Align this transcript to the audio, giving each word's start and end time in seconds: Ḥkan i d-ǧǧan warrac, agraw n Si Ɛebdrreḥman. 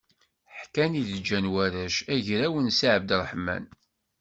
Ḥkan 0.59 0.97
i 1.01 1.03
d-ǧǧan 1.09 1.45
warrac, 1.53 1.95
agraw 2.15 2.55
n 2.59 2.67
Si 2.77 2.87
Ɛebdrreḥman. 2.93 3.65